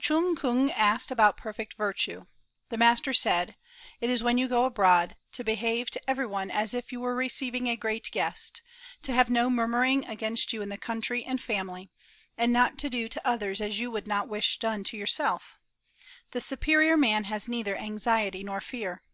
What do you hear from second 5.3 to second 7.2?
to behave to every one as if you were